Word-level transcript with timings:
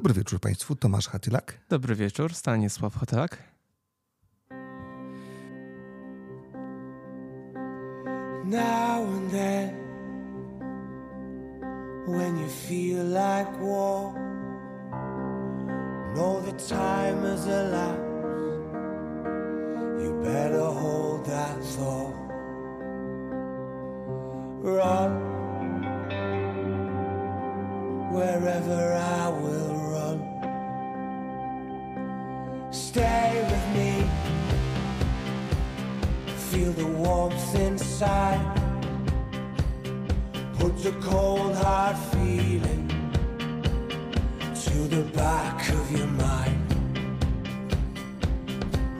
Dobry 0.00 0.14
wieczór 0.14 0.40
Państwu, 0.40 0.76
Tomasz 0.76 1.08
Hatylak. 1.08 1.58
Dobry 1.68 1.94
wieczór, 1.94 2.34
Stanisław 2.34 2.96
Hatylak. 2.96 3.38
Now 8.44 9.04
and 9.16 9.30
then 9.30 9.70
When 12.06 12.38
you 12.38 12.48
feel 12.68 13.04
like 13.04 13.60
war 13.60 14.14
Know 16.14 16.40
the 16.40 16.52
time 16.74 17.22
has 17.22 17.46
elapsed 17.46 18.00
You 20.02 20.22
better 20.22 20.80
hold 20.80 21.26
that 21.26 21.62
thought 21.76 22.14
Run 24.62 25.30
wherever 28.12 28.94
I 28.94 29.28
will 29.28 29.79
Stay 32.92 33.46
with 33.48 33.66
me, 33.76 33.92
feel 36.50 36.72
the 36.72 36.86
warmth 36.88 37.54
inside. 37.54 38.40
Put 40.58 40.82
the 40.82 40.90
cold 41.00 41.54
hard 41.54 41.96
feeling 41.96 42.88
to 44.64 44.76
the 44.88 45.02
back 45.16 45.68
of 45.68 45.92
your 45.96 46.08
mind. 46.08 46.74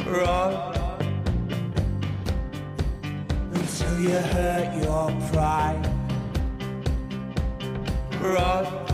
Run 0.07 0.55
until 3.53 4.01
you 4.03 4.19
hurt 4.35 4.85
your 4.85 5.11
pride. 5.33 5.85
Run 8.21 8.90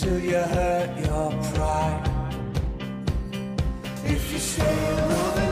till 0.00 0.20
you 0.20 0.38
hurt 0.38 0.90
your 1.04 1.30
pride. 1.54 2.04
If 4.04 4.32
you 4.32 4.38
stay 4.38 4.78
another 4.92 5.47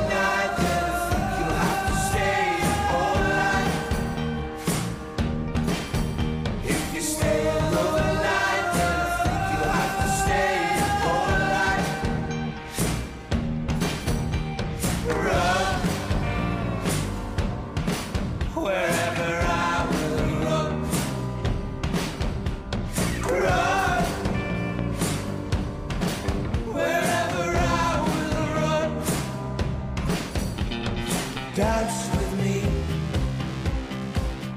Dance 31.57 32.11
with 32.11 32.33
me. 32.45 32.62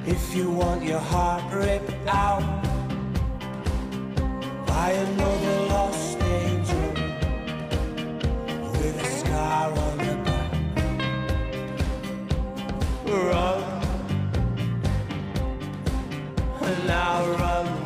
If 0.06 0.36
you 0.36 0.52
want 0.52 0.84
your 0.84 1.00
heart 1.00 1.54
ripped 1.54 1.94
out 2.10 2.44
by 4.68 4.92
another 4.92 5.62
lost 5.70 6.22
angel 6.22 6.92
with 8.74 9.02
a 9.02 9.06
scar 9.06 9.72
on 9.72 9.98
the 9.98 10.16
back. 10.26 10.52
Run, 13.06 13.64
and 16.64 16.92
I'll 16.92 17.30
run 17.38 17.79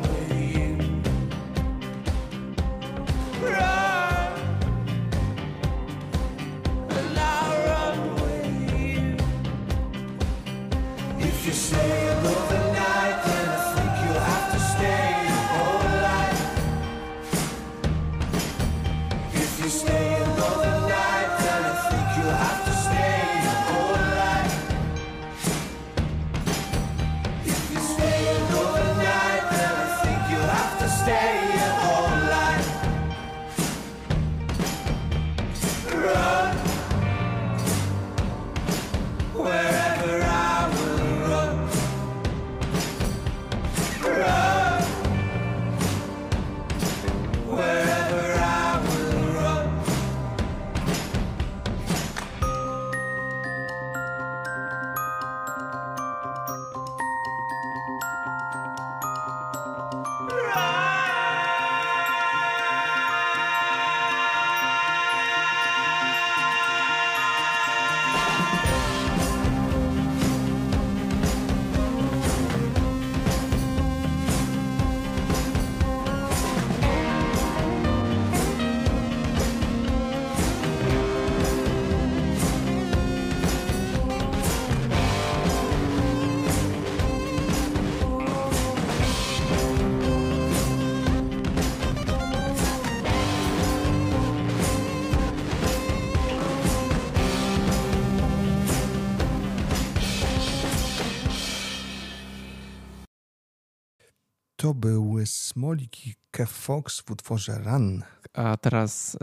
To 104.64 104.74
był 104.74 105.16
Smolik 105.26 106.08
i 106.08 106.16
Kev 106.32 106.52
Fox 106.54 107.00
w 107.00 107.12
utworze 107.12 107.60
Run. 107.66 108.04
A 108.34 108.58
teraz, 108.58 109.18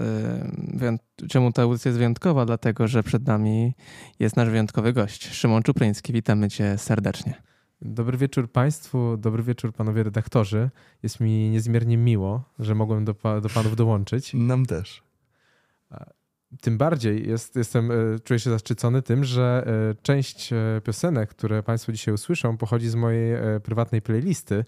y, 1.22 1.28
czemu 1.28 1.52
ta 1.52 1.62
audycja 1.62 1.88
jest 1.88 1.98
wyjątkowa? 1.98 2.46
Dlatego, 2.46 2.88
że 2.88 3.02
przed 3.02 3.26
nami 3.26 3.74
jest 4.18 4.36
nasz 4.36 4.48
wyjątkowy 4.48 4.92
gość, 4.92 5.28
Szymon 5.28 5.62
Czupryński. 5.62 6.12
Witamy 6.12 6.48
cię 6.48 6.78
serdecznie. 6.78 7.42
Dobry 7.82 8.18
wieczór 8.18 8.52
Państwu, 8.52 9.16
dobry 9.16 9.42
wieczór 9.42 9.72
Panowie 9.72 10.02
redaktorzy. 10.02 10.70
Jest 11.02 11.20
mi 11.20 11.50
niezmiernie 11.50 11.96
miło, 11.96 12.44
że 12.58 12.74
mogłem 12.74 13.04
do, 13.04 13.14
do 13.42 13.48
Panów 13.54 13.76
dołączyć. 13.76 14.34
Nam 14.34 14.66
też. 14.66 15.02
Tym 16.60 16.78
bardziej 16.78 17.28
jest, 17.28 17.56
jestem, 17.56 17.90
czuję 18.24 18.40
się 18.40 18.50
zaszczycony 18.50 19.02
tym, 19.02 19.24
że 19.24 19.66
część 20.02 20.50
piosenek, 20.84 21.30
które 21.30 21.62
Państwo 21.62 21.92
dzisiaj 21.92 22.14
usłyszą, 22.14 22.56
pochodzi 22.56 22.88
z 22.88 22.94
mojej 22.94 23.36
prywatnej 23.62 24.02
playlisty. 24.02 24.64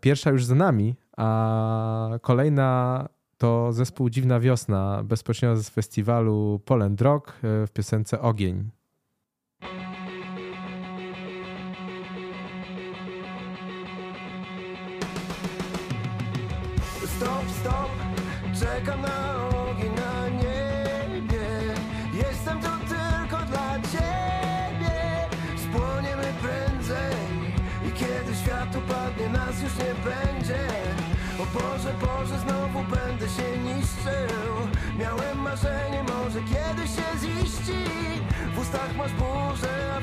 Pierwsza 0.00 0.30
już 0.30 0.44
za 0.44 0.54
nami, 0.54 0.94
a 1.16 2.10
kolejna 2.22 3.08
to 3.38 3.72
zespół 3.72 4.10
Dziwna 4.10 4.40
Wiosna, 4.40 5.02
bezpośrednio 5.04 5.56
z 5.56 5.70
festiwalu 5.70 6.60
Poland 6.64 7.00
Rock 7.00 7.32
w 7.42 7.68
piosence 7.74 8.20
Ogień. 8.20 8.70
Stop, 17.04 17.44
stop, 17.60 17.90
czekam 18.60 19.02
na 19.02 19.11
Boże, 31.52 31.94
Boże, 32.00 32.38
znowu 32.38 32.84
będę 32.84 33.28
się 33.28 33.58
niszczył. 33.58 34.52
Miałem 34.98 35.38
marzenie, 35.38 36.02
może 36.02 36.40
kiedyś 36.40 36.90
się 36.96 37.18
ziści. 37.20 37.84
W 38.54 38.58
ustach 38.58 38.96
masz 38.96 39.12
burzę, 39.12 39.94
a 39.96 40.00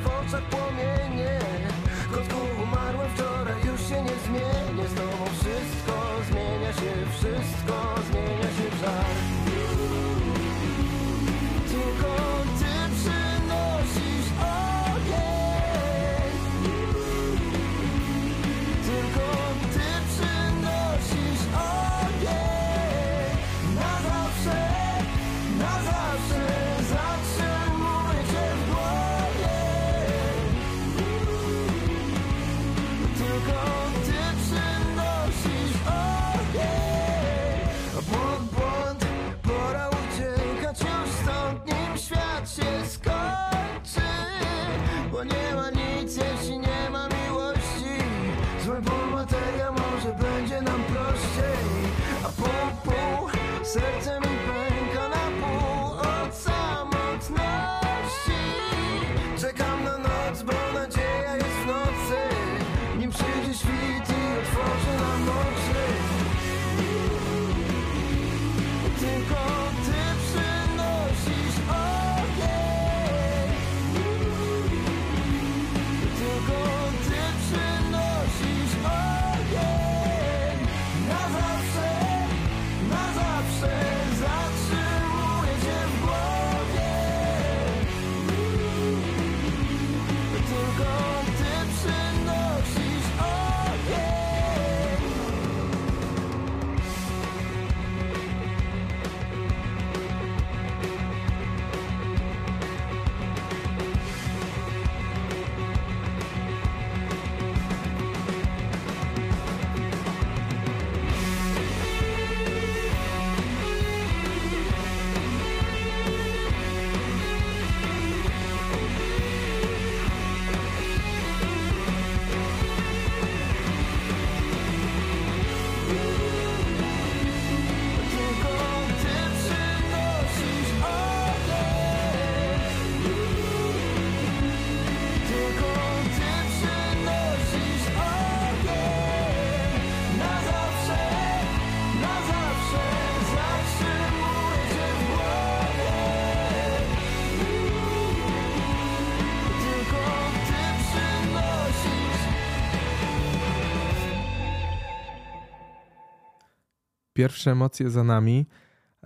Pierwsze 157.19 157.51
emocje 157.51 157.89
za 157.89 158.03
nami, 158.03 158.45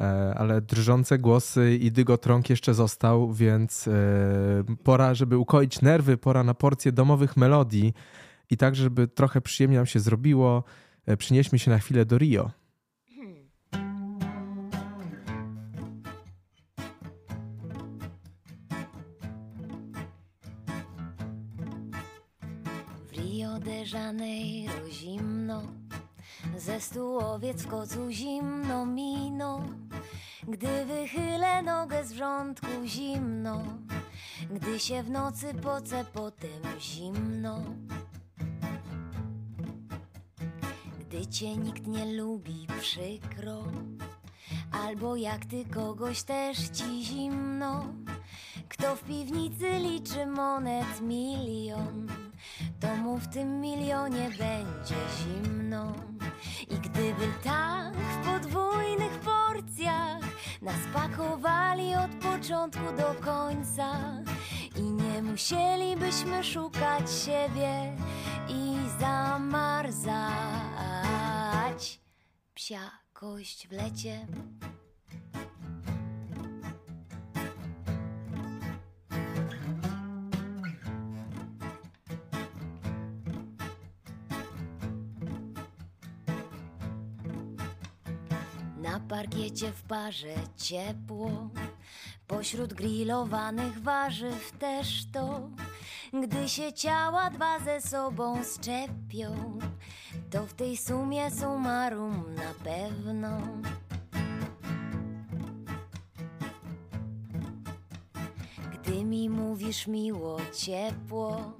e, 0.01 0.33
ale 0.37 0.61
drżące 0.61 1.19
głosy 1.19 1.77
i 1.81 1.91
dygotrąg 1.91 2.49
jeszcze 2.49 2.73
został, 2.73 3.33
więc 3.33 3.87
e, 3.87 3.91
pora, 4.83 5.13
żeby 5.13 5.37
ukoić 5.37 5.81
nerwy, 5.81 6.17
pora 6.17 6.43
na 6.43 6.53
porcję 6.53 6.91
domowych 6.91 7.37
melodii 7.37 7.93
i 8.49 8.57
tak, 8.57 8.75
żeby 8.75 9.07
trochę 9.07 9.41
przyjemnie 9.41 9.77
nam 9.77 9.85
się 9.85 9.99
zrobiło, 9.99 10.63
e, 11.05 11.17
przynieśmy 11.17 11.59
się 11.59 11.71
na 11.71 11.79
chwilę 11.79 12.05
do 12.05 12.17
Rio. 12.17 12.51
W 23.05 23.11
Rio 23.17 23.59
de 23.59 23.85
Janeiro 23.93 24.92
ze 26.57 26.79
stu 26.79 27.17
owiec 27.17 27.63
w 27.63 27.67
kocu 27.67 28.11
zimno 28.11 28.85
mino. 28.85 29.61
Gdy 30.47 30.85
wychylę 30.85 31.61
nogę 31.61 32.05
z 32.05 32.13
wrzątku 32.13 32.67
zimno, 32.85 33.63
gdy 34.51 34.79
się 34.79 35.03
w 35.03 35.09
nocy 35.09 35.53
poce 35.53 36.05
potem 36.13 36.79
zimno. 36.79 37.63
Gdy 40.99 41.27
cię 41.27 41.57
nikt 41.57 41.87
nie 41.87 42.05
lubi, 42.05 42.67
przykro, 42.81 43.63
albo 44.71 45.15
jak 45.15 45.45
ty 45.45 45.65
kogoś 45.65 46.23
też 46.23 46.57
ci 46.57 47.03
zimno. 47.05 47.85
Kto 48.69 48.95
w 48.95 49.03
piwnicy 49.03 49.69
liczy 49.79 50.25
monet 50.25 51.01
milion, 51.01 52.07
to 52.79 52.95
mu 52.95 53.17
w 53.17 53.27
tym 53.27 53.61
milionie 53.61 54.29
będzie 54.29 54.95
zimno. 55.17 56.12
I 56.69 56.75
gdyby 56.75 57.27
tak 57.43 57.93
w 57.93 58.25
podwójnych 58.25 59.19
porcjach 59.19 60.21
nas 60.61 60.79
pakowali 60.93 61.95
od 61.95 62.11
początku 62.11 62.97
do 62.97 63.15
końca 63.25 63.99
i 64.75 64.81
nie 64.81 65.21
musielibyśmy 65.21 66.43
szukać 66.43 67.11
siebie 67.25 67.95
i 68.49 68.75
zamarzać. 68.99 70.33
Psia 72.55 72.91
kość 73.13 73.67
w 73.67 73.71
lecie. 73.71 74.27
W 89.61 89.83
parze 89.83 90.35
ciepło, 90.57 91.49
pośród 92.27 92.73
grillowanych 92.73 93.81
warzyw 93.81 94.51
też 94.51 95.05
to. 95.11 95.49
Gdy 96.23 96.49
się 96.49 96.73
ciała 96.73 97.29
dwa 97.29 97.59
ze 97.59 97.81
sobą 97.81 98.43
szczepią, 98.43 99.59
to 100.29 100.45
w 100.45 100.53
tej 100.53 100.77
sumie 100.77 101.31
summarum 101.31 102.35
na 102.35 102.53
pewno. 102.63 103.41
Gdy 108.73 109.05
mi 109.05 109.29
mówisz 109.29 109.87
miło, 109.87 110.37
ciepło, 110.53 111.53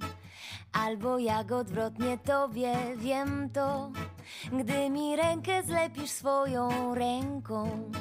albo 0.74 1.20
jak 1.20 1.52
odwrotnie 1.52 2.18
tobie 2.18 2.74
wiem 2.98 3.50
to, 3.50 3.92
gdy 4.52 4.90
mi 4.90 5.16
rękę 5.16 5.64
zlepisz 5.64 6.12
swoją 6.12 6.96
ręką. 6.96 7.92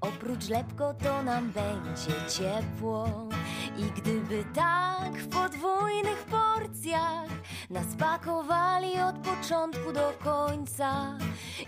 Oprócz 0.00 0.48
lepko 0.48 0.94
to 0.94 1.22
nam 1.22 1.50
będzie 1.50 2.28
ciepło 2.28 3.08
I 3.78 3.82
gdyby 4.00 4.44
tak 4.54 5.12
w 5.12 5.28
podwójnych 5.28 6.24
porcjach 6.24 7.28
Nas 7.70 7.86
pakowali 7.98 9.00
od 9.00 9.18
początku 9.18 9.92
do 9.92 10.12
końca 10.24 11.18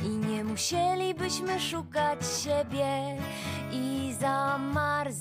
I 0.05 0.09
nie 0.09 0.45
musielibyśmy 0.45 1.61
szukać 1.61 2.19
siebie 2.45 3.17
I 3.73 4.15
zamarzać 4.21 5.21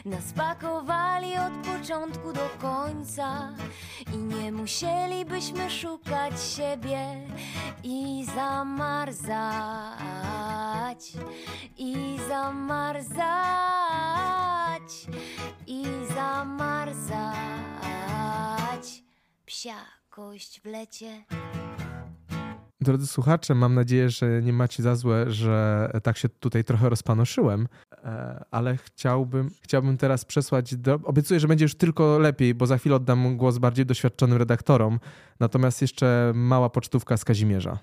I 0.00 0.08
gdyby 0.08 0.22
w 0.22 0.32
podwójnych 0.32 0.34
porcjach 0.34 0.64
naspakowali 0.64 1.36
od 1.36 1.52
początku 1.66 2.32
do 2.32 2.50
końca 2.58 3.52
i 4.14 4.16
nie 4.16 4.52
musielibyśmy 4.52 5.70
szukać 5.70 6.32
siebie 6.56 7.26
i 7.84 8.26
zamarzać, 8.36 9.22
i 11.78 12.18
zamarzać, 12.28 13.12
i 15.66 15.84
zamarzać. 16.14 17.30
Psia 19.46 19.84
kość 20.10 20.60
w 20.60 20.64
lecie. 20.64 21.24
Drodzy 22.80 23.06
słuchacze, 23.06 23.54
mam 23.54 23.74
nadzieję, 23.74 24.10
że 24.10 24.42
nie 24.42 24.52
macie 24.52 24.82
za 24.82 24.96
złe, 24.96 25.30
że 25.30 25.90
tak 26.02 26.18
się 26.18 26.28
tutaj 26.28 26.64
trochę 26.64 26.88
rozpanoszyłem, 26.88 27.68
e, 27.92 28.44
ale 28.50 28.76
chciałbym, 28.76 29.50
chciałbym 29.62 29.96
teraz 29.96 30.24
przesłać, 30.24 30.76
do... 30.76 30.94
obiecuję, 30.94 31.40
że 31.40 31.48
będzie 31.48 31.64
już 31.64 31.74
tylko 31.74 32.18
lepiej, 32.18 32.54
bo 32.54 32.66
za 32.66 32.78
chwilę 32.78 32.96
oddam 32.96 33.36
głos 33.36 33.58
bardziej 33.58 33.86
doświadczonym 33.86 34.38
redaktorom, 34.38 35.00
natomiast 35.40 35.82
jeszcze 35.82 36.32
mała 36.34 36.70
pocztówka 36.70 37.16
z 37.16 37.24
Kazimierza. 37.24 37.78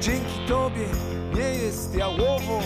Dzięki 0.00 0.48
Tobie 0.48 0.86
nie 1.34 1.64
jest 1.64 1.94
jałowo 1.94 2.60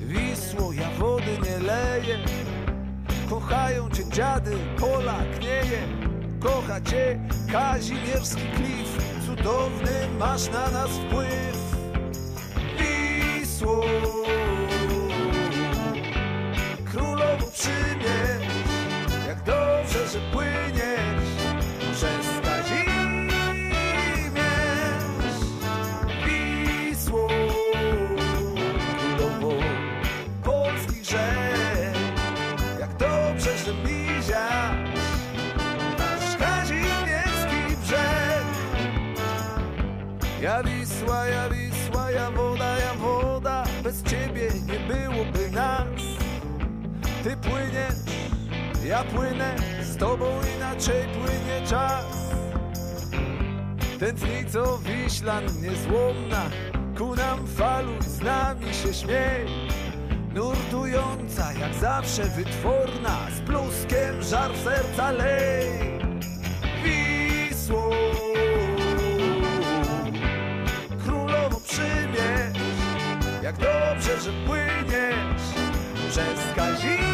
Wisło, 0.00 0.72
ja 0.72 0.90
wody 0.98 1.38
nie 1.44 1.58
leję 1.58 2.18
Kochają 3.30 3.90
Cię 3.90 4.04
dziady, 4.04 4.50
Polak 4.80 5.40
nie 5.40 5.70
je 5.70 6.10
Kocha 6.40 6.80
Cię 6.80 7.20
Kazimierski 7.52 8.42
klif. 8.56 8.90
Cudowny 9.26 10.08
masz 10.18 10.50
na 10.50 10.70
nas 10.70 10.90
wpływ. 10.90 11.76
Wisło. 12.78 13.84
Królowo 16.92 17.46
przymierz 17.52 18.54
Jak 19.28 19.42
dobrze, 19.44 20.08
że 20.12 20.18
płyniesz 20.32 20.89
Ja 40.40 40.62
Wisła, 40.62 41.26
ja 41.26 41.48
Wisła, 41.48 42.10
ja 42.10 42.30
woda, 42.30 42.78
ja 42.78 42.94
woda 42.94 43.64
Bez 43.82 44.02
ciebie 44.02 44.48
nie 44.66 44.94
byłoby 44.94 45.50
nas 45.50 46.20
ty 47.24 47.36
płyniesz, 47.36 47.94
ja 48.84 49.04
płynę, 49.04 49.56
z 49.82 49.96
tobą 49.96 50.26
inaczej 50.56 51.04
płynie 51.08 51.66
czas. 51.66 52.04
Tętnico 53.98 54.78
Wiślan 54.78 55.44
niezłomna, 55.62 56.50
ku 56.98 57.16
nam 57.16 57.46
faluj, 57.46 58.02
z 58.02 58.20
nami 58.20 58.74
się 58.74 58.94
śmiej. 58.94 59.46
Nurtująca, 60.34 61.52
jak 61.52 61.74
zawsze 61.74 62.24
wytworna, 62.24 63.16
z 63.36 63.40
bluskiem 63.40 64.22
żar 64.22 64.50
serca 64.64 65.10
lej. 65.10 65.68
Wisło, 66.84 67.90
jak 73.50 73.58
dobrze, 73.58 74.20
że 74.20 74.32
płyniesz 74.46 75.42
przez 76.08 76.54
Kazimierz 76.56 77.09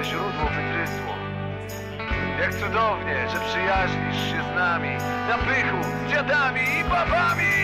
Twe 0.00 0.08
źródło 0.08 0.44
wytrysło. 0.44 1.14
Jak 2.40 2.54
cudownie, 2.54 3.28
że 3.32 3.40
przyjaźnisz 3.40 4.30
się 4.30 4.42
z 4.52 4.56
nami. 4.56 4.88
Na 5.28 5.38
pychu, 5.38 6.08
dziadami 6.10 6.60
i 6.80 6.84
babami. 6.84 7.59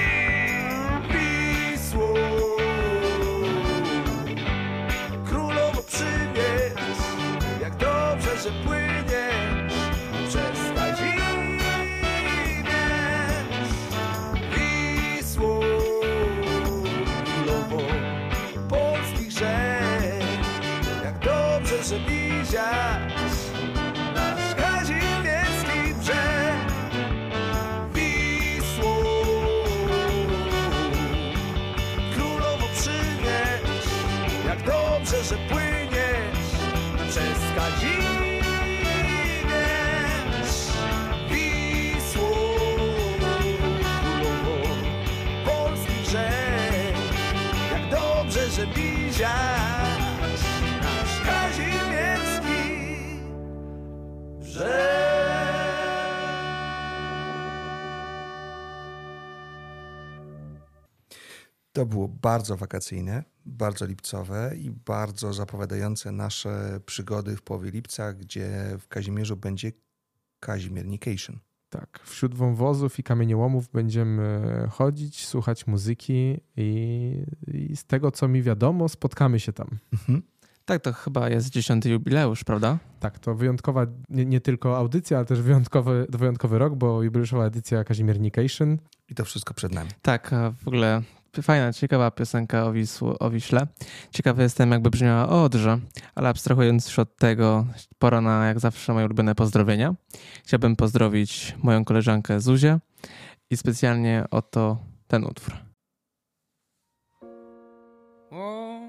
To 61.76 61.86
było 61.86 62.08
bardzo 62.08 62.56
wakacyjne, 62.56 63.24
bardzo 63.46 63.86
lipcowe 63.86 64.52
i 64.56 64.70
bardzo 64.70 65.32
zapowiadające 65.32 66.12
nasze 66.12 66.80
przygody 66.86 67.36
w 67.36 67.42
połowie 67.42 67.70
lipca, 67.70 68.12
gdzie 68.12 68.76
w 68.78 68.88
Kazimierzu 68.88 69.36
będzie 69.36 69.72
Kazimiernication. 70.40 71.38
Tak, 71.70 72.00
wśród 72.04 72.34
wąwozów 72.34 72.98
i 72.98 73.02
kamieniołomów 73.02 73.68
będziemy 73.68 74.40
chodzić, 74.70 75.26
słuchać 75.26 75.66
muzyki 75.66 76.40
i, 76.56 77.24
i 77.46 77.76
z 77.76 77.84
tego, 77.84 78.10
co 78.10 78.28
mi 78.28 78.42
wiadomo, 78.42 78.88
spotkamy 78.88 79.40
się 79.40 79.52
tam. 79.52 79.68
Mhm. 79.92 80.22
Tak, 80.64 80.82
to 80.82 80.92
chyba 80.92 81.28
jest 81.28 81.50
dziesiąty 81.50 81.90
jubileusz, 81.90 82.44
prawda? 82.44 82.78
Tak, 83.00 83.18
to 83.18 83.34
wyjątkowa 83.34 83.86
nie, 84.08 84.26
nie 84.26 84.40
tylko 84.40 84.76
audycja, 84.76 85.16
ale 85.16 85.26
też 85.26 85.42
wyjątkowy, 85.42 86.06
wyjątkowy 86.08 86.58
rok, 86.58 86.74
bo 86.74 87.02
jubileuszowa 87.02 87.44
edycja 87.44 87.84
Kazimiernication. 87.84 88.78
I 89.08 89.14
to 89.14 89.24
wszystko 89.24 89.54
przed 89.54 89.72
nami. 89.72 89.90
Tak, 90.02 90.30
w 90.58 90.68
ogóle 90.68 91.02
fajna, 91.42 91.72
ciekawa 91.72 92.10
piosenka 92.10 92.64
o, 92.64 92.72
o 93.20 93.30
Wiśle. 93.30 93.66
Ciekawy 94.10 94.42
jestem, 94.42 94.70
jakby 94.70 94.90
brzmiała 94.90 95.28
o 95.28 95.44
Odrze, 95.44 95.78
ale 96.14 96.28
abstrahując 96.28 96.86
już 96.86 96.98
od 96.98 97.16
tego, 97.16 97.66
pora 97.98 98.20
na 98.20 98.46
jak 98.46 98.60
zawsze 98.60 98.92
moje 98.92 99.06
ulubione 99.06 99.34
pozdrowienia. 99.34 99.94
Chciałbym 100.44 100.76
pozdrowić 100.76 101.54
moją 101.62 101.84
koleżankę 101.84 102.40
Zuzię 102.40 102.78
i 103.50 103.56
specjalnie 103.56 104.24
oto 104.30 104.78
ten 105.06 105.24
utwór. 105.24 105.54
Oh, 108.30 108.80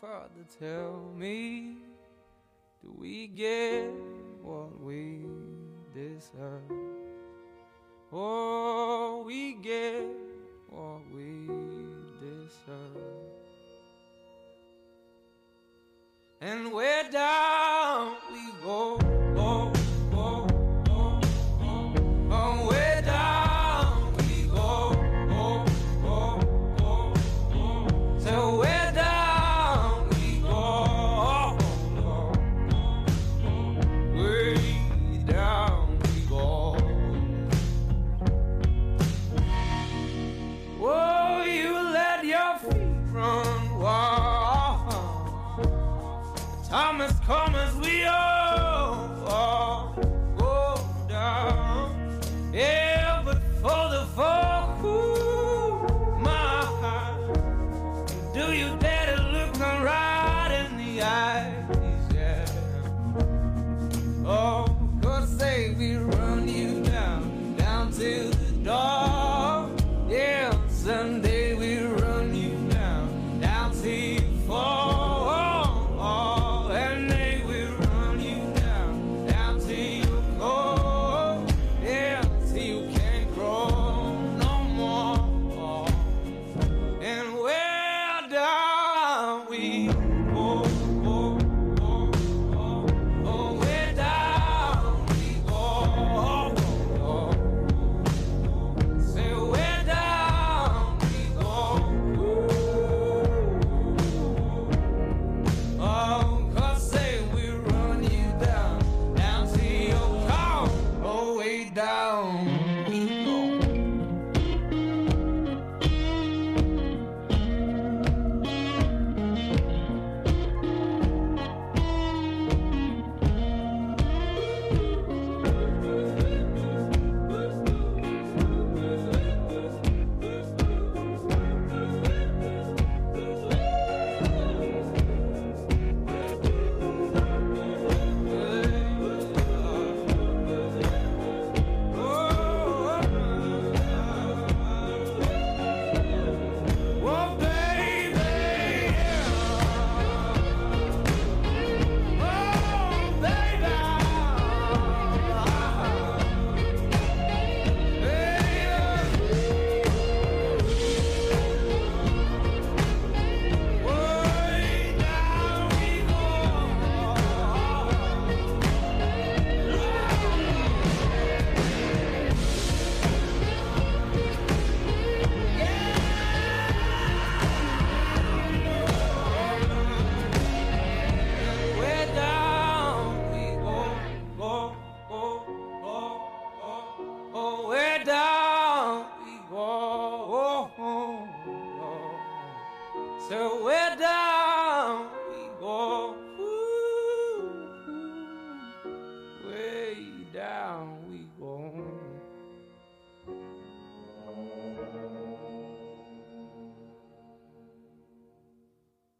Father, 0.00 0.44
tell 0.58 1.14
me, 1.16 1.74
do 2.82 2.92
we 3.00 3.28
get 3.28 3.90
what 4.42 4.70
we 4.80 5.18
deserve? 5.94 6.94
Oh, 8.12 9.24
we 9.26 9.54
get 9.62 10.06
what 10.70 11.00
we 11.12 11.63
deserve. 12.66 12.96
And 16.40 16.72
where 16.72 17.10
down 17.10 18.16
we 18.32 18.52
go, 18.62 18.98
go, 18.98 19.13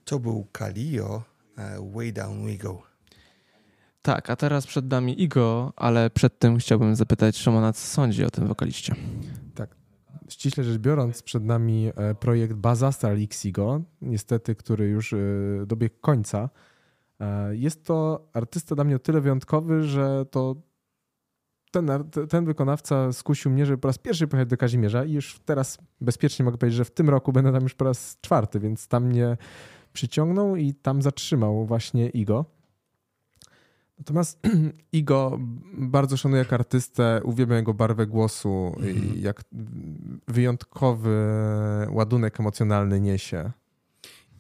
To 0.05 0.19
był 0.19 0.47
Kalio, 0.53 1.23
e, 1.59 1.93
Way 1.95 2.13
Down 2.13 2.47
We 2.47 2.57
Go. 2.57 2.83
Tak, 4.03 4.31
a 4.31 4.37
teraz 4.37 4.67
przed 4.67 4.91
nami 4.91 5.23
Igo, 5.23 5.73
ale 5.77 6.11
przed 6.11 6.39
tym 6.39 6.59
chciałbym 6.59 6.97
zapytać 6.97 7.37
Szymona, 7.37 7.73
co 7.73 7.87
sądzi 7.87 8.25
o 8.25 8.31
tym 8.31 8.47
wokaliście. 8.47 8.95
Ściśle 10.29 10.65
rzecz 10.65 10.79
biorąc, 10.79 11.23
przed 11.23 11.45
nami 11.45 11.91
e, 11.97 12.15
projekt 12.15 12.55
Bazastra 12.55 13.13
Lixigo, 13.13 13.81
niestety, 14.03 14.55
który 14.55 14.89
już 14.89 15.13
e, 15.13 15.17
dobiegł 15.67 15.95
końca. 16.01 16.51
Jest 17.51 17.85
to 17.85 18.29
artysta 18.33 18.75
dla 18.75 18.85
mnie 18.85 18.97
o 18.97 18.99
tyle 18.99 19.21
wyjątkowy, 19.21 19.83
że 19.83 20.25
to 20.31 20.57
ten, 21.71 21.89
ten 22.29 22.45
wykonawca 22.45 23.13
skusił 23.13 23.51
mnie, 23.51 23.67
żeby 23.67 23.79
po 23.79 23.89
raz 23.89 23.99
pierwszy 23.99 24.29
pojechać 24.29 24.49
do 24.49 24.57
Kazimierza 24.57 25.05
i 25.05 25.13
już 25.13 25.41
teraz 25.45 25.79
bezpiecznie 26.01 26.45
mogę 26.45 26.59
powiedzieć, 26.59 26.77
że 26.77 26.85
w 26.85 26.91
tym 26.91 27.11
roku 27.11 27.33
będę 27.33 27.53
tam 27.53 27.63
już 27.63 27.75
po 27.75 27.85
raz 27.85 28.19
czwarty, 28.21 28.61
więc 28.61 28.89
tam 28.89 29.05
mnie 29.05 29.37
przyciągnął 29.95 30.57
i 30.57 30.75
tam 30.75 31.03
zatrzymał 31.03 31.67
właśnie 31.67 32.09
Igo. 32.09 32.45
Natomiast 33.99 34.41
Igo 34.93 35.39
bardzo 35.73 36.17
szanuję 36.17 36.39
jak 36.39 36.53
artystę, 36.53 37.21
uwielbiam 37.25 37.57
jego 37.57 37.75
barwę 37.75 38.07
głosu 38.07 38.77
i 39.17 39.23
jak 39.23 39.45
wyjątkowy 40.29 41.17
ładunek 41.91 42.41
emocjonalny 42.41 43.01
niesie. 43.01 43.51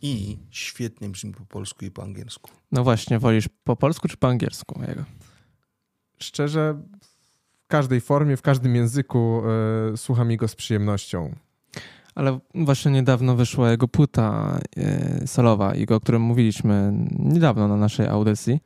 I 0.03 0.39
świetnie 0.51 1.09
brzmi 1.09 1.33
po 1.33 1.47
polsku 1.47 1.85
i 1.85 1.91
po 1.91 2.03
angielsku. 2.03 2.51
No 2.73 2.85
właśnie, 2.85 3.19
wolisz 3.19 3.49
po 3.65 3.77
polsku 3.77 4.09
czy 4.09 4.17
po 4.17 4.29
angielsku? 4.29 4.81
Jego? 4.89 5.05
Szczerze, 6.19 6.83
w 7.65 7.67
każdej 7.67 8.01
formie, 8.01 8.37
w 8.37 8.43
każdym 8.43 8.77
języku 8.77 9.43
e, 9.93 9.97
słucham 9.97 10.31
jego 10.31 10.49
z 10.49 10.55
przyjemnością. 10.55 11.35
Ale 12.15 12.39
właśnie 12.55 12.91
niedawno 12.91 13.37
wyszła 13.37 13.71
jego 13.71 13.89
płyta 13.89 14.59
e, 14.77 15.27
solowa, 15.27 15.75
jego, 15.75 15.97
o 15.97 16.01
którym 16.01 16.23
mówiliśmy 16.23 16.93
niedawno 17.19 17.69
na 17.69 17.77
naszej 17.77 18.07
audycji. 18.07 18.61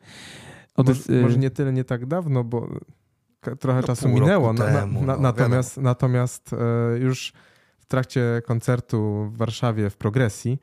Audys- 0.79 1.09
Może, 1.11 1.23
może 1.23 1.39
nie 1.39 1.51
tyle, 1.51 1.73
nie 1.73 1.85
tak 1.85 2.07
dawno, 2.07 2.45
bo 2.45 2.69
trochę 3.61 3.81
No, 3.81 3.87
czasu 3.87 4.09
minęło. 4.09 4.53
Na, 4.53 4.65
na, 4.65 4.87
na, 4.87 5.01
no, 5.07 5.17
natomiast 5.17 5.77
natomiast 5.77 6.51
e, 6.53 6.99
już 6.99 7.33
w 7.79 7.87
trakcie 7.87 8.43
koncertu 8.47 9.25
w 9.33 9.37
Warszawie 9.37 9.91
w 9.91 9.97
Progresji 9.97 10.59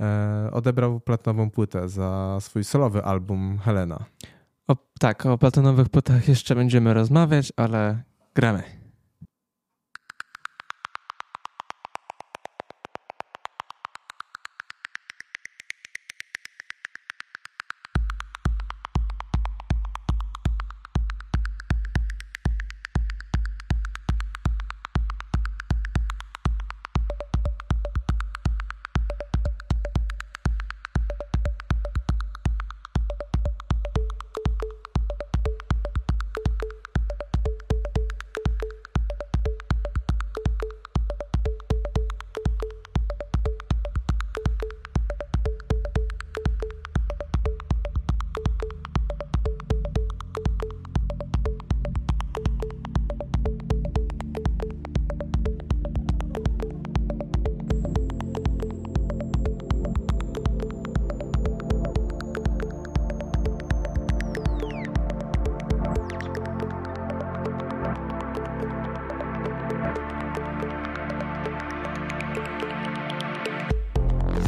e, 0.00 0.48
odebrał 0.52 1.00
platinową 1.00 1.50
płytę 1.50 1.88
za 1.88 2.38
swój 2.40 2.64
solowy 2.64 3.04
album 3.04 3.58
Helena. 3.64 4.04
O, 4.68 4.76
tak, 5.00 5.26
o 5.26 5.38
platynowych 5.38 5.88
płytach 5.88 6.28
jeszcze 6.28 6.54
będziemy 6.54 6.94
rozmawiać, 6.94 7.52
ale 7.56 8.02
gramy. 8.34 8.62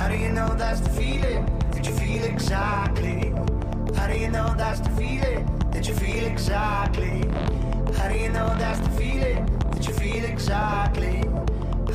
How 0.08 0.14
do 0.14 0.20
you 0.22 0.32
know 0.32 0.54
that's 0.54 0.80
the 0.80 0.88
feeling 0.88 1.44
that 1.72 1.86
you 1.86 1.92
feel 1.92 2.24
exactly? 2.24 3.30
How 3.94 4.06
do 4.06 4.18
you 4.18 4.30
know 4.30 4.54
that's 4.56 4.80
the 4.80 4.88
feeling 4.96 5.44
that 5.70 5.86
you 5.86 5.92
feel 5.92 6.24
exactly? 6.24 7.28
How 7.94 8.08
do 8.08 8.16
you 8.16 8.30
know 8.30 8.48
that's 8.56 8.80
the 8.80 8.88
feeling 8.96 9.44
that 9.70 9.86
you 9.86 9.92
feel 9.92 10.24
exactly? 10.24 11.18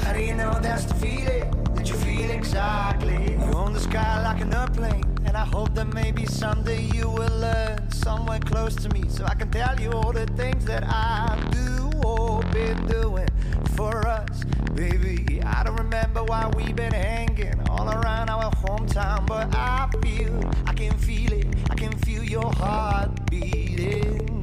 How 0.03 0.13
do 0.13 0.21
you 0.21 0.35
know 0.35 0.59
that's 0.61 0.85
the 0.85 0.93
feeling 0.93 1.49
that 1.73 1.89
you 1.89 1.95
feel 1.95 2.29
exactly? 2.29 3.33
You 3.33 3.51
own 3.55 3.73
the 3.73 3.79
sky 3.79 4.21
like 4.21 4.41
an 4.41 4.53
airplane, 4.53 5.03
and 5.25 5.35
I 5.35 5.45
hope 5.45 5.73
that 5.73 5.91
maybe 5.91 6.27
someday 6.27 6.81
you 6.93 7.09
will 7.09 7.39
learn 7.39 7.89
somewhere 7.89 8.41
close 8.41 8.75
to 8.75 8.89
me, 8.89 9.05
so 9.09 9.25
I 9.25 9.33
can 9.33 9.49
tell 9.49 9.79
you 9.79 9.89
all 9.91 10.13
the 10.13 10.27
things 10.37 10.65
that 10.65 10.83
I 10.85 11.43
do 11.49 11.89
or 12.07 12.43
been 12.51 12.85
doing 12.85 13.29
for 13.75 14.07
us, 14.07 14.43
baby. 14.75 15.41
I 15.43 15.63
don't 15.63 15.77
remember 15.77 16.23
why 16.23 16.51
we've 16.55 16.75
been 16.75 16.93
hanging 16.93 17.59
all 17.69 17.89
around 17.89 18.29
our 18.29 18.51
hometown, 18.51 19.25
but 19.27 19.53
I 19.55 19.89
feel, 20.01 20.39
I 20.65 20.73
can 20.73 20.97
feel 20.97 21.31
it, 21.33 21.47
I 21.69 21.75
can 21.75 21.91
feel 21.99 22.23
your 22.23 22.51
heart 22.53 23.29
beating. 23.29 24.41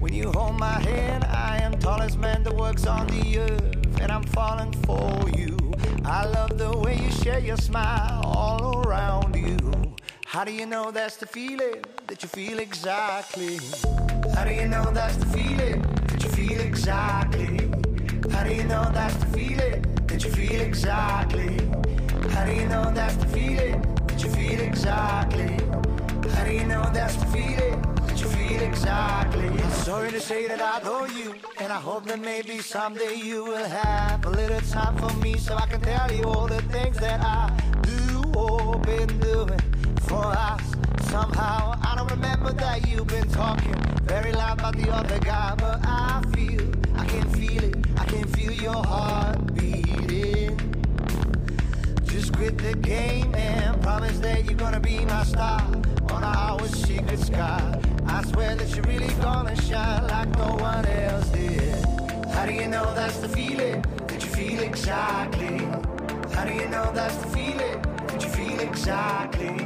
When 0.00 0.12
you 0.12 0.30
hold 0.32 0.58
my 0.58 0.80
hand, 0.80 1.24
I 1.24 1.58
am 1.62 1.78
tallest 1.78 2.18
man 2.18 2.42
that 2.44 2.54
works 2.54 2.86
on 2.86 3.06
the 3.08 3.38
earth, 3.38 4.00
and 4.00 4.10
I'm 4.10 4.24
falling 4.24 4.72
for 4.84 5.30
you. 5.30 5.56
I 6.04 6.26
love 6.26 6.58
the 6.58 6.76
way 6.76 6.96
you 6.96 7.10
share 7.10 7.38
your 7.38 7.56
smile 7.56 8.22
all 8.24 8.82
around 8.86 9.34
you. 9.36 9.58
How 10.26 10.44
do 10.44 10.52
you 10.52 10.66
know 10.66 10.90
that's 10.90 11.16
the 11.16 11.26
feeling 11.26 11.84
that 12.06 12.22
you 12.22 12.28
feel 12.28 12.58
exactly? 12.58 13.58
How 14.34 14.44
do 14.44 14.52
you 14.52 14.68
know 14.68 14.90
that's 14.92 15.16
the 15.16 15.26
feeling 15.26 15.82
that 16.08 16.22
you 16.22 16.28
feel 16.30 16.60
exactly? 16.60 17.73
How 18.34 18.42
do 18.42 18.54
you 18.54 18.64
know 18.64 18.90
that's 18.92 19.16
the 19.16 19.26
feeling 19.26 19.82
that 20.06 20.24
you 20.24 20.30
feel 20.30 20.60
exactly? 20.60 21.56
How 22.30 22.44
do 22.44 22.52
you 22.52 22.66
know 22.66 22.90
that's 22.92 23.16
the 23.16 23.26
feeling 23.28 23.80
that 24.06 24.22
you 24.22 24.30
feel 24.30 24.60
exactly? 24.60 25.56
How 26.34 26.44
do 26.44 26.52
you 26.52 26.66
know 26.66 26.84
that's 26.92 27.16
the 27.16 27.26
feeling 27.26 27.80
that 28.06 28.20
you 28.20 28.28
feel 28.28 28.60
exactly? 28.60 29.48
I'm 29.48 29.70
sorry 29.70 30.10
to 30.10 30.20
say 30.20 30.46
that 30.48 30.60
I 30.60 30.78
adore 30.78 31.08
you, 31.08 31.34
and 31.58 31.72
I 31.72 31.80
hope 31.80 32.06
that 32.06 32.18
maybe 32.20 32.58
someday 32.58 33.14
you 33.14 33.44
will 33.44 33.64
have 33.64 34.24
a 34.26 34.30
little 34.30 34.60
time 34.62 34.96
for 34.98 35.12
me 35.18 35.38
so 35.38 35.54
I 35.54 35.66
can 35.66 35.80
tell 35.80 36.12
you 36.12 36.24
all 36.24 36.46
the 36.46 36.62
things 36.62 36.98
that 36.98 37.20
I 37.22 37.56
do 37.82 38.32
or 38.36 38.78
been 38.80 39.18
doing 39.20 39.60
for 40.02 40.24
us. 40.26 40.62
Somehow 41.08 41.78
I 41.82 41.94
don't 41.96 42.10
remember 42.10 42.52
that 42.52 42.86
you've 42.88 43.06
been 43.06 43.28
talking 43.28 43.74
very 44.02 44.32
loud 44.32 44.58
about 44.58 44.76
the 44.76 44.90
other 44.90 45.18
guy, 45.20 45.54
but 45.56 45.80
I 45.84 46.22
feel, 46.34 46.60
can 48.14 48.28
feel 48.28 48.52
your 48.52 48.82
heart 48.84 49.54
beating. 49.54 50.56
Just 52.04 52.32
quit 52.32 52.56
the 52.58 52.74
game 52.74 53.34
and 53.34 53.82
promise 53.82 54.18
that 54.20 54.44
you're 54.44 54.54
gonna 54.54 54.80
be 54.80 55.04
my 55.04 55.24
star 55.24 55.60
on 56.10 56.22
our 56.22 56.66
secret 56.68 57.18
sky. 57.18 57.80
I 58.06 58.22
swear 58.24 58.54
that 58.54 58.68
you're 58.74 58.84
really 58.84 59.12
gonna 59.14 59.56
shine 59.62 60.06
like 60.06 60.28
no 60.38 60.54
one 60.70 60.86
else 60.86 61.28
did. 61.30 61.84
How 62.34 62.46
do 62.46 62.52
you 62.52 62.68
know 62.68 62.94
that's 62.94 63.18
the 63.18 63.28
feeling 63.28 63.82
that 64.06 64.22
you 64.24 64.30
feel 64.30 64.60
exactly? 64.62 65.58
How 66.34 66.44
do 66.44 66.54
you 66.54 66.68
know 66.68 66.92
that's 66.94 67.16
the 67.16 67.28
feeling 67.38 67.78
that 68.08 68.22
you 68.22 68.30
feel 68.30 68.60
exactly? 68.60 69.56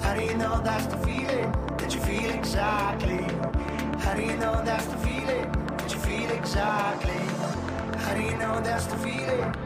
How 0.00 0.14
do 0.14 0.22
you 0.24 0.36
know 0.36 0.60
that's 0.64 0.86
the 0.86 0.98
feeling 1.08 1.52
that 1.78 1.94
you 1.94 2.00
feel 2.00 2.30
exactly? 2.30 3.24
How 4.04 4.14
do 4.14 4.22
you 4.22 4.36
know 4.36 4.62
that's 4.64 4.86
the 4.86 4.98
feeling 4.98 5.46
that 5.78 5.92
you 5.92 5.98
feel 5.98 6.30
exactly? 6.30 7.43
How 8.04 8.12
do 8.12 8.20
you 8.20 8.36
know 8.36 8.60
that's 8.60 8.84
the 8.84 8.98
feeling? 8.98 9.63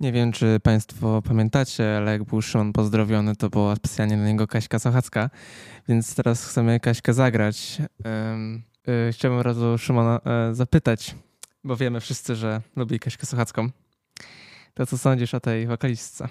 Nie 0.00 0.12
wiem, 0.12 0.32
czy 0.32 0.60
Państwo 0.62 1.22
pamiętacie, 1.22 1.96
ale 1.96 2.12
jak 2.12 2.24
był 2.24 2.42
Szymon 2.42 2.72
pozdrowiony, 2.72 3.36
to 3.36 3.50
była 3.50 3.76
specjalnie 3.76 4.16
na 4.16 4.26
niego 4.26 4.46
Kaśka 4.46 4.78
Sochacka, 4.78 5.30
więc 5.88 6.14
teraz 6.14 6.46
chcemy 6.46 6.80
Kaśkę 6.80 7.14
zagrać. 7.14 7.82
Um, 8.04 8.62
y, 9.08 9.12
chciałbym 9.12 9.40
razu 9.40 9.78
Szymona 9.78 10.20
e, 10.24 10.54
zapytać, 10.54 11.14
bo 11.64 11.76
wiemy 11.76 12.00
wszyscy, 12.00 12.36
że 12.36 12.62
lubi 12.76 12.98
Kaśkę 12.98 13.26
Sochacką. 13.26 13.68
To 14.74 14.86
co 14.86 14.98
sądzisz 14.98 15.34
o 15.34 15.40
tej 15.40 15.66
wokalistce? 15.66 16.28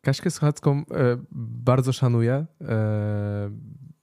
Kaśkę 0.00 0.30
Słuchacką 0.30 0.78
e, 0.78 0.84
bardzo 1.32 1.92
szanuję. 1.92 2.46
E, 2.60 3.50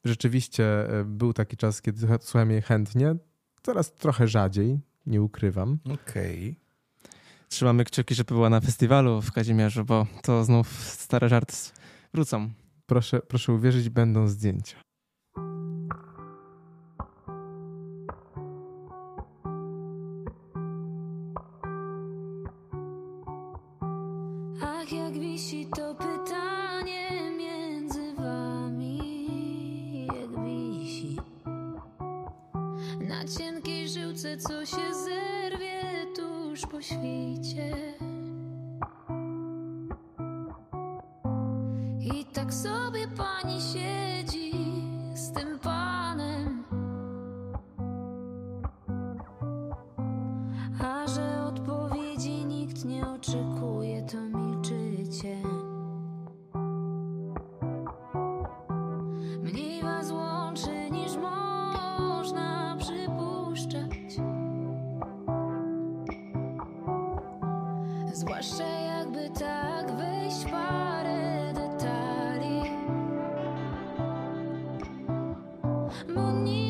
rzeczywiście 0.05 0.65
był 1.05 1.33
taki 1.33 1.57
czas, 1.57 1.81
kiedy 1.81 1.99
słucha- 2.07 2.21
słuchałem 2.21 2.51
jej 2.51 2.61
chętnie. 2.61 3.15
Teraz 3.61 3.93
trochę 3.93 4.27
rzadziej, 4.27 4.79
nie 5.05 5.21
ukrywam. 5.21 5.79
Okej. 5.93 6.60
Trzymamy 7.51 7.85
kciuki, 7.85 8.15
żeby 8.15 8.33
była 8.33 8.49
na 8.49 8.61
festiwalu 8.61 9.21
w 9.21 9.31
Kazimierzu, 9.31 9.85
bo 9.85 10.07
to 10.23 10.43
znów 10.43 10.67
stare 10.85 11.29
żarty 11.29 11.53
wrócą. 12.13 12.49
Proszę, 12.85 13.19
proszę 13.19 13.53
uwierzyć, 13.53 13.89
będą 13.89 14.27
zdjęcia. 14.27 14.77
Bo 76.07 76.60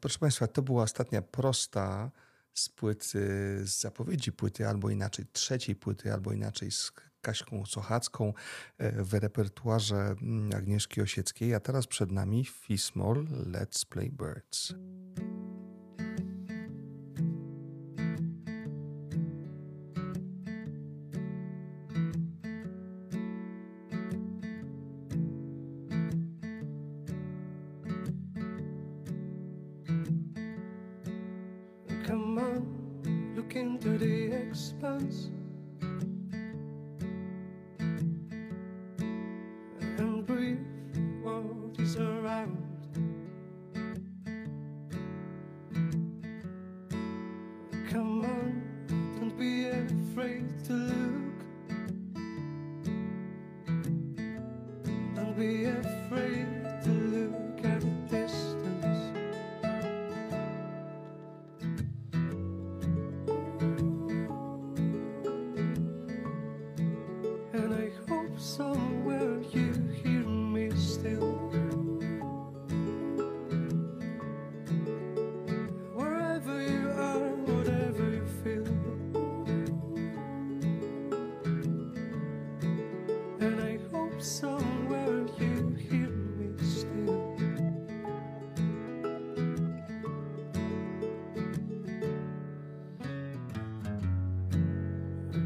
Proszę 0.00 0.18
Państwa, 0.18 0.46
to 0.46 0.62
była 0.62 0.82
ostatnia 0.82 1.22
prosta 1.22 2.10
z 2.54 2.68
płyty, 2.68 3.18
z 3.64 3.80
zapowiedzi 3.80 4.32
płyty, 4.32 4.68
albo 4.68 4.90
inaczej 4.90 5.24
trzeciej 5.32 5.76
płyty, 5.76 6.12
albo 6.12 6.32
inaczej 6.32 6.70
z 6.70 6.92
Kaśką 7.20 7.66
Sochacką 7.66 8.32
e, 8.78 9.04
w 9.04 9.14
repertuarze 9.14 9.96
mm, 10.22 10.50
Agnieszki 10.56 11.00
Osieckiej. 11.00 11.54
A 11.54 11.60
teraz 11.60 11.86
przed 11.86 12.12
nami 12.12 12.44
Fismol 12.44 13.26
Let's 13.26 13.86
Play 13.86 14.10
Birds. 14.10 14.74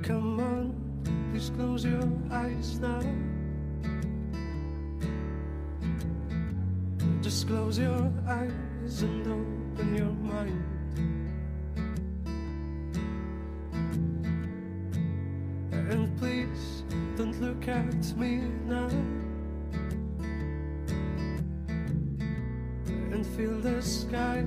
Come 0.05 0.39
on, 0.39 0.75
please 1.33 1.51
close 1.57 1.83
your 1.83 2.07
eyes 2.31 2.79
now. 2.79 3.01
Just 7.23 7.49
close 7.49 7.79
your 7.79 8.13
eyes 8.29 9.01
and 9.01 9.27
open 9.27 9.95
your 9.97 10.13
mind. 10.13 10.63
And 15.73 16.15
please 16.19 16.83
don't 17.17 17.41
look 17.41 17.67
at 17.67 18.19
me 18.19 18.43
now. 18.67 18.91
And 23.11 23.27
feel 23.35 23.59
the 23.59 23.81
sky 23.81 24.45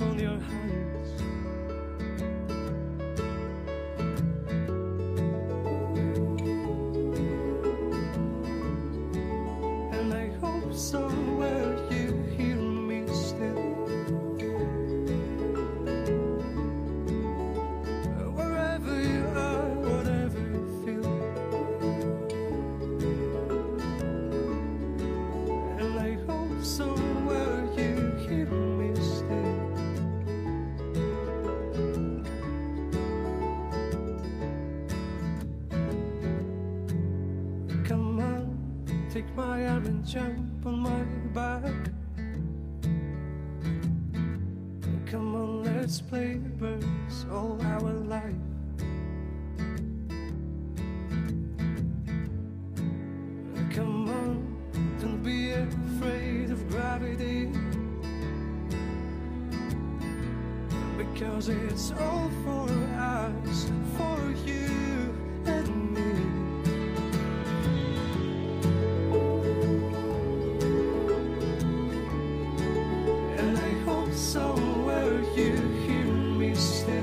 on 0.00 0.18
your 0.18 0.38
hands. 0.38 1.19
Jump 40.10 40.66
on 40.66 40.80
my 40.80 41.02
back. 41.32 41.72
Come 45.06 45.36
on, 45.36 45.62
let's 45.62 46.00
play 46.00 46.34
birds 46.34 47.26
all 47.30 47.56
our 47.62 47.92
life. 47.92 48.34
Come 53.72 54.10
on, 54.10 54.98
don't 55.00 55.22
be 55.22 55.52
afraid 55.52 56.50
of 56.50 56.68
gravity. 56.70 57.48
Because 60.98 61.48
it's 61.50 61.92
all 61.92 62.28
for 62.42 62.59
somewhere 74.32 75.20
you 75.34 75.56
hear 75.84 76.04
me 76.04 76.54
still. 76.54 76.99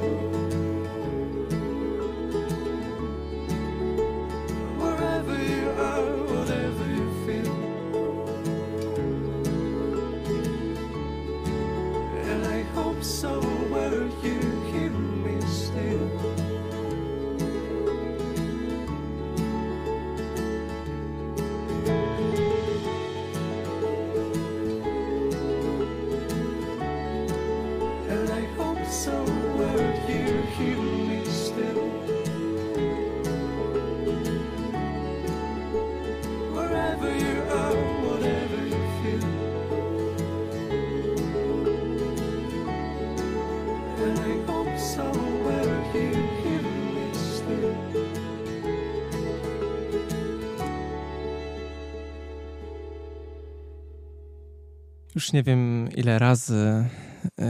Już 55.27 55.33
nie 55.33 55.43
wiem, 55.43 55.89
ile 55.95 56.19
razy 56.19 56.85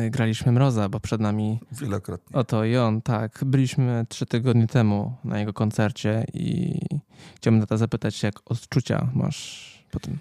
y, 0.06 0.10
graliśmy 0.10 0.52
Mroza, 0.52 0.90
bo 0.90 1.00
przed 1.00 1.22
nami 1.22 1.60
Wielokrotnie. 1.72 2.38
oto 2.38 2.66
i 2.66 2.78
on. 2.78 3.02
Tak, 3.02 3.44
byliśmy 3.46 4.06
trzy 4.10 4.26
tygodnie 4.26 4.68
temu 4.68 5.16
na 5.24 5.40
jego 5.40 5.54
koncercie 5.54 6.26
i 6.34 6.80
chciałbym 7.36 7.62
tata 7.62 7.78
zapytać, 7.78 8.24
jak 8.24 8.52
odczucia 8.52 9.10
masz 9.14 9.84
po 9.92 10.00
tym. 10.00 10.18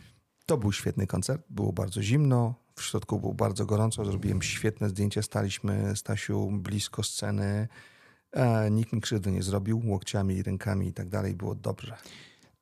To 0.46 0.58
był 0.58 0.72
świetny 0.72 1.06
koncert. 1.06 1.42
Było 1.50 1.72
bardzo 1.72 2.02
zimno. 2.02 2.54
W 2.74 2.82
środku 2.82 3.20
było 3.20 3.34
bardzo 3.34 3.66
gorąco. 3.66 4.04
Zrobiłem 4.04 4.42
świetne 4.42 4.88
zdjęcie. 4.88 5.22
Staliśmy, 5.22 5.96
Stasiu, 5.96 6.50
blisko 6.52 7.02
sceny. 7.02 7.68
E, 8.32 8.70
nikt 8.70 8.92
mi 8.92 9.00
krzywdy 9.00 9.32
nie 9.32 9.42
zrobił. 9.42 9.82
Łokciami, 9.84 10.42
rękami 10.42 10.88
i 10.88 10.92
tak 10.92 11.08
dalej. 11.08 11.34
Było 11.34 11.54
dobrze. 11.54 11.96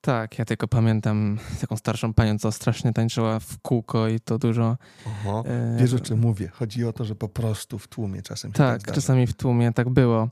Tak, 0.05 0.39
ja 0.39 0.45
tylko 0.45 0.69
pamiętam 0.69 1.39
taką 1.61 1.77
starszą 1.77 2.15
panią, 2.15 2.39
co 2.39 2.53
strasznie 2.53 2.93
tańczyła 2.93 3.41
w 3.41 3.59
kółko 3.59 4.09
i 4.09 4.21
to 4.21 4.39
dużo. 4.39 4.77
Oho. 5.07 5.45
e, 5.47 5.77
Wiesz 5.81 5.93
o 5.93 6.01
czym 6.01 6.21
mówię. 6.21 6.49
Chodzi 6.49 6.85
o 6.85 6.93
to, 6.93 7.05
że 7.05 7.15
po 7.15 7.29
prostu 7.29 7.79
w 7.79 7.89
tłumie 7.89 8.23
czasem 8.23 8.51
się 8.51 8.57
tak, 8.57 8.83
Tak, 8.83 8.95
czasami 8.95 9.27
w 9.27 9.35
tłumie 9.35 9.73
tak 9.73 9.89
było. 9.89 10.29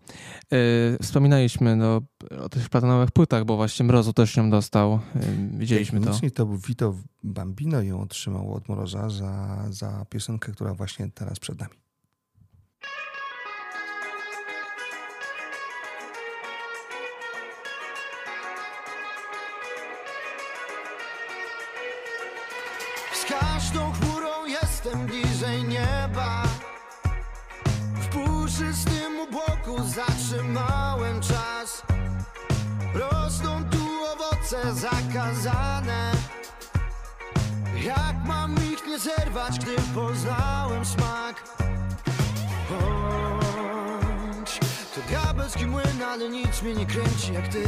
Yy, 0.50 0.58
wspominaliśmy 1.02 1.76
no, 1.76 2.00
o 2.40 2.48
tych 2.48 2.68
platonowych 2.68 3.10
płytach, 3.10 3.44
bo 3.44 3.56
właśnie 3.56 3.84
Mrozu 3.86 4.12
też 4.12 4.36
ją 4.36 4.50
dostał. 4.50 5.00
Yy, 5.14 5.22
widzieliśmy 5.58 6.00
to. 6.00 6.12
To 6.34 6.46
był 6.46 6.58
Vito 6.58 6.94
Bambino 7.22 7.82
ją 7.82 8.00
otrzymał 8.00 8.54
od 8.54 8.68
Moroza 8.68 9.10
za, 9.10 9.64
za 9.70 10.06
piosenkę, 10.10 10.52
która 10.52 10.74
właśnie 10.74 11.10
teraz 11.14 11.38
przed 11.38 11.60
nami. 11.60 11.81
Jak 37.84 38.24
mam 38.24 38.54
ich 38.54 38.86
nie 38.86 38.98
zerwać, 38.98 39.58
gdy 39.58 39.76
poznałem 39.94 40.84
smak? 40.84 41.44
Bądź 42.70 44.60
ale 46.12 46.28
nic 46.28 46.62
mnie 46.62 46.74
nie 46.74 46.86
kręci 46.86 47.32
jak 47.32 47.48
ty. 47.48 47.64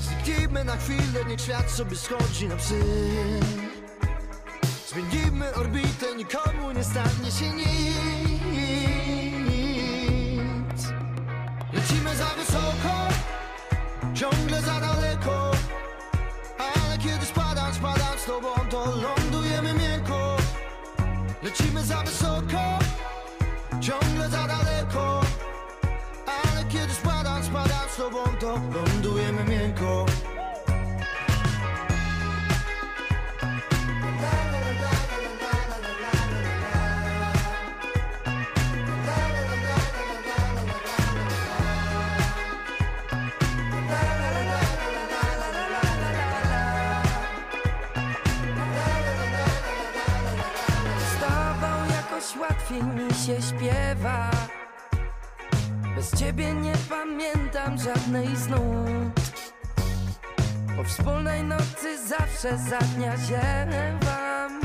Zniknijmy 0.00 0.64
na 0.64 0.76
chwilę, 0.76 1.24
niech 1.28 1.40
świat 1.40 1.70
sobie 1.70 1.96
schodzi 1.96 2.48
na 2.48 2.56
psy. 2.56 2.80
Zmienimy 4.88 5.54
orbitę, 5.54 6.16
nikomu 6.16 6.72
nie 6.72 6.84
stanie 6.84 7.30
się 7.38 7.50
nic. 7.50 7.68
Lecimy 11.72 12.16
za 12.16 12.26
wysoko, 12.26 13.11
ciągle 14.14 14.62
za 14.62 14.80
daleko 14.80 15.50
Ale 16.58 16.98
kiedy 16.98 17.26
spadam, 17.26 17.74
spadam 17.74 18.18
z 18.18 18.24
tobą, 18.24 18.48
to 18.70 18.84
lądujemy 18.84 19.74
miękko. 19.74 20.36
Lecimy 21.42 21.82
za 21.82 22.02
wysoko, 22.02 22.78
ciągle 23.80 24.28
za 24.28 24.46
daleko 24.46 25.20
Ale 26.26 26.64
kiedy 26.64 26.94
spadam, 26.94 27.44
spadam 27.44 27.88
z 27.92 27.96
tobą, 27.96 28.18
to 28.40 28.60
lądujemy 28.74 29.44
miękko 29.44 30.06
mi 52.80 53.14
się 53.14 53.42
śpiewa. 53.42 54.30
Bez 55.96 56.20
ciebie 56.20 56.54
nie 56.54 56.72
pamiętam 56.88 57.78
żadnej 57.78 58.36
z 58.36 58.48
Po 60.76 60.84
wspólnej 60.84 61.44
nocy 61.44 62.08
zawsze 62.08 62.58
za 62.58 62.78
dnia 62.78 63.16
ziewam. 63.16 64.60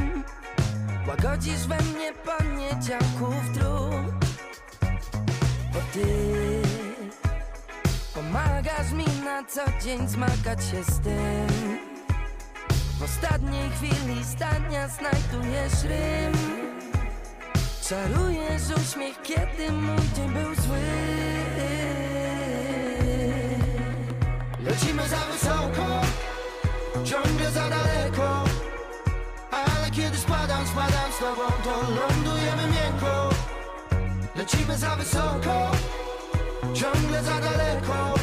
Łagodzisz 1.08 1.68
we 1.68 1.78
mnie 1.82 2.14
poniedziałków 2.14 3.36
trud. 3.54 4.26
Bo 5.74 5.80
ty 5.94 6.06
pomagasz 8.16 8.92
mi 8.92 9.06
na 9.26 9.44
co 9.44 9.62
dzień 9.84 10.08
zmagać 10.08 10.66
się 10.72 10.84
z 10.84 11.00
tym. 11.00 11.78
W 13.00 13.04
ostatniej 13.04 13.70
chwili 13.70 14.24
zdania 14.24 14.88
znajdujesz 14.88 15.84
rym 15.84 16.77
Czarujesz 17.90 18.62
uśmiech, 18.78 19.22
kiedy 19.22 19.72
mój 19.72 19.98
dzień 20.16 20.30
był 20.30 20.56
zły. 20.56 20.80
Lecimy 24.60 25.08
za 25.08 25.18
wysoko, 25.18 26.02
ciągle 27.04 27.52
za 27.52 27.70
daleko. 27.70 28.44
Ale 29.52 29.92
kiedy 29.92 30.18
spadam, 30.18 30.68
spadam 30.68 31.12
z 31.12 31.20
tobą, 31.20 31.44
to 31.64 31.72
lądujemy 31.72 32.64
miękko. 32.64 33.30
Lecimy 34.36 34.78
za 34.78 34.96
wysoko, 34.96 35.72
ciągle 36.74 37.24
za 37.24 37.40
daleko. 37.42 38.14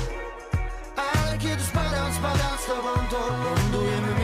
Ale 0.96 1.38
kiedy 1.38 1.62
spadam, 1.62 2.12
spadam 2.12 2.58
z 2.58 2.66
tobą, 2.66 3.08
to 3.10 3.18
lądujemy 3.18 4.08
miękko 4.08 4.23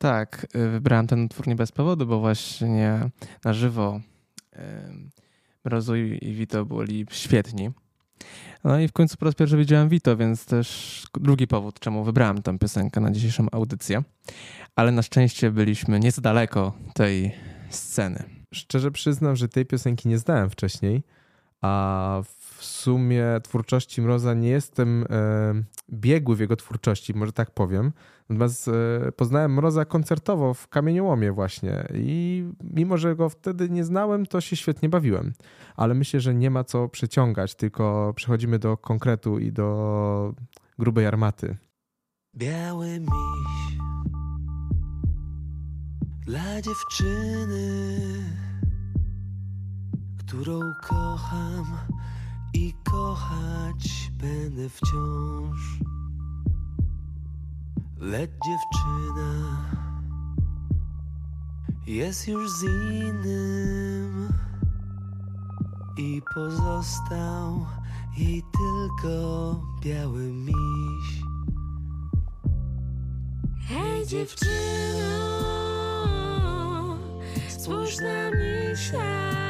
Tak, 0.00 0.46
y, 0.56 0.68
wybrałem 0.68 1.06
ten 1.06 1.24
utwór 1.24 1.48
nie 1.48 1.56
bez 1.56 1.72
powodu, 1.72 2.06
bo 2.06 2.20
właśnie 2.20 3.10
na 3.44 3.52
żywo 3.52 4.00
y, 4.52 4.58
Mrozu 5.64 5.96
i 5.96 6.32
Vito 6.32 6.64
byli 6.64 7.06
świetni. 7.10 7.70
No 8.64 8.80
i 8.80 8.88
w 8.88 8.92
końcu 8.92 9.16
po 9.16 9.24
raz 9.24 9.34
pierwszy 9.34 9.56
widziałem 9.56 9.88
Vito, 9.88 10.16
więc 10.16 10.44
też 10.44 11.02
drugi 11.14 11.46
powód, 11.46 11.80
czemu 11.80 12.04
wybrałem 12.04 12.42
tę 12.42 12.58
piosenkę 12.58 13.00
na 13.00 13.10
dzisiejszą 13.10 13.46
audycję. 13.52 14.02
Ale 14.76 14.92
na 14.92 15.02
szczęście 15.02 15.50
byliśmy 15.50 16.00
nie 16.00 16.10
za 16.10 16.22
daleko 16.22 16.72
tej 16.94 17.34
sceny. 17.70 18.24
Szczerze 18.54 18.90
przyznam, 18.90 19.36
że 19.36 19.48
tej 19.48 19.66
piosenki 19.66 20.08
nie 20.08 20.18
znałem 20.18 20.50
wcześniej, 20.50 21.02
a 21.60 22.22
w 22.60 22.64
sumie 22.64 23.24
twórczości 23.42 24.02
Mroza 24.02 24.34
nie 24.34 24.48
jestem 24.48 25.04
e, 25.10 25.62
biegły 25.90 26.36
w 26.36 26.40
jego 26.40 26.56
twórczości, 26.56 27.14
może 27.14 27.32
tak 27.32 27.50
powiem. 27.50 27.92
Natomiast 28.28 28.68
e, 28.68 29.12
poznałem 29.12 29.54
Mroza 29.54 29.84
koncertowo 29.84 30.54
w 30.54 30.68
Kamieniołomie 30.68 31.32
właśnie 31.32 31.88
i 31.94 32.44
mimo, 32.62 32.98
że 32.98 33.16
go 33.16 33.28
wtedy 33.28 33.70
nie 33.70 33.84
znałem, 33.84 34.26
to 34.26 34.40
się 34.40 34.56
świetnie 34.56 34.88
bawiłem. 34.88 35.32
Ale 35.76 35.94
myślę, 35.94 36.20
że 36.20 36.34
nie 36.34 36.50
ma 36.50 36.64
co 36.64 36.88
przeciągać, 36.88 37.54
tylko 37.54 38.12
przechodzimy 38.16 38.58
do 38.58 38.76
konkretu 38.76 39.38
i 39.38 39.52
do 39.52 40.34
grubej 40.78 41.06
armaty. 41.06 41.56
Biały 42.36 43.00
miś 43.00 43.78
dla 46.26 46.62
dziewczyny, 46.62 47.70
którą 50.18 50.60
kocham 50.82 51.99
i 52.54 52.74
kochać 52.84 54.10
będę 54.12 54.68
wciąż. 54.68 55.80
Lecz 57.98 58.30
dziewczyna 58.30 59.64
jest 61.86 62.28
już 62.28 62.50
z 62.50 62.62
innym 62.62 64.28
i 65.96 66.22
pozostał 66.34 67.66
jej 68.18 68.42
tylko 68.58 69.60
biały 69.82 70.32
miś. 70.32 71.22
Hej 73.68 74.06
dziewczyno, 74.06 74.48
spójrz 77.48 77.96
na. 77.98 79.49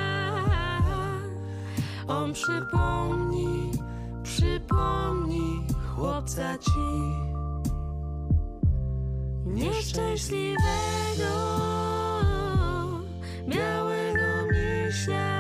On 2.11 2.33
przypomni, 2.33 3.71
przypomni 4.23 5.63
chłopca 5.95 6.59
ci 6.59 6.81
nieszczęśliwego 9.47 11.35
białego 13.49 14.53
misia, 14.53 15.40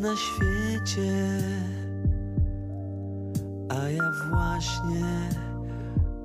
na 0.00 0.16
świecie, 0.16 1.42
a 3.68 3.90
ja 3.90 4.12
właśnie 4.30 5.28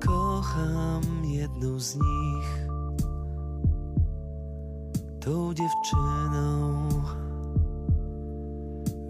kocham. 0.06 1.16
jedną 1.36 1.78
z 1.78 1.94
nich. 1.94 2.66
Tą 5.20 5.54
dziewczyną 5.54 6.88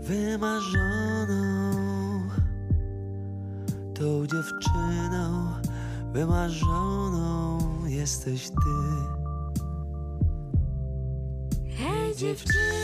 wymarzoną. 0.01 1.73
Tą 3.95 4.27
dziewczyną 4.27 5.49
wymarzoną 6.13 7.59
jesteś 7.87 8.49
ty. 8.51 8.55
Hej 11.77 12.17
dziewczyno, 12.17 12.76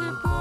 On 0.00 0.04
przypomni, 0.04 0.37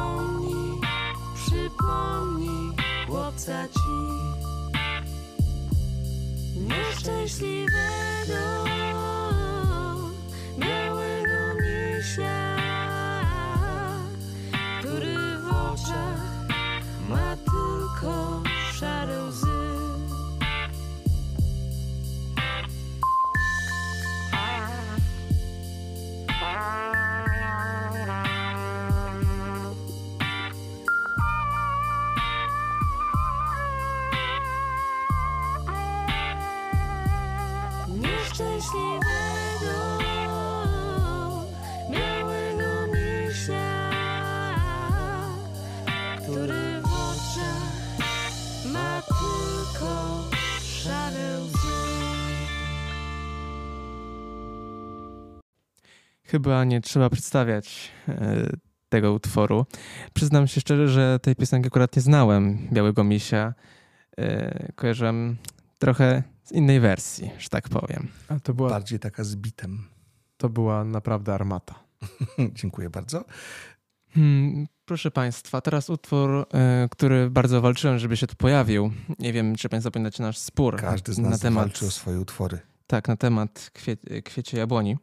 Chyba 56.28 56.64
nie 56.64 56.82
trzeba 56.82 57.10
przedstawiać 57.10 57.92
e, 58.08 58.50
tego 58.90 59.14
utworu. 59.14 59.66
Przyznam 60.14 60.48
się 60.48 60.62
szczerze, 60.62 60.88
że 60.88 61.20
tej 61.20 61.36
piosenki 61.36 61.68
akurat 61.68 61.96
nie 61.96 62.02
znałem, 62.02 62.68
Białego 62.72 63.04
Misia. 63.04 63.54
E, 64.18 64.72
kojarzyłem 64.76 65.38
trochę 65.80 66.24
z 66.44 66.52
innej 66.52 66.80
wersji, 66.80 67.32
że 67.38 67.50
tak 67.50 67.70
powiem. 67.70 68.08
A 68.28 68.40
to 68.40 68.54
była, 68.54 68.70
Bardziej 68.70 69.00
taka 69.00 69.24
z 69.24 69.36
bitem. 69.36 69.84
to 70.38 70.50
była 70.50 70.84
naprawdę 70.84 71.34
armata. 71.34 71.76
Dziękuję 72.60 72.90
bardzo. 72.90 73.26
Hmm, 74.14 74.68
proszę 74.86 75.12
Państwa, 75.12 75.62
teraz 75.62 75.90
utwór, 75.90 76.46
e, 76.54 76.88
który 76.92 77.30
bardzo 77.30 77.62
walczyłem, 77.62 78.00
żeby 78.00 78.18
się 78.18 78.28
tu 78.28 78.36
pojawił. 78.36 78.92
Nie 79.20 79.34
wiem, 79.34 79.56
czy 79.56 79.70
Państwo 79.70 79.92
pamiętacie 79.92 80.24
nasz 80.24 80.38
spór 80.38 80.76
Każdy 80.76 81.14
z 81.14 81.18
na 81.18 81.30
nas 81.30 81.40
temat 81.40 81.64
walczy 81.64 81.86
o 81.86 81.92
swoje 81.92 82.20
utwory. 82.20 82.60
Tak, 82.88 83.08
na 83.08 83.18
temat 83.18 83.70
kwie, 83.74 83.98
kwiecie 84.24 84.58
jabłoni. 84.58 84.98